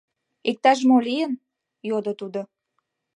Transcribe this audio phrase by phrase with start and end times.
[0.49, 1.33] —Иктаж-мо лийын?—
[1.89, 2.41] йодо тудо.